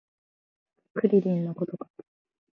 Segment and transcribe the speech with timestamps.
[0.95, 1.87] クリリンのことか